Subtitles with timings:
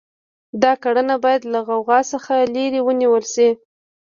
[0.63, 3.49] دا کړنه باید له غوغا څخه لرې ونیول شي.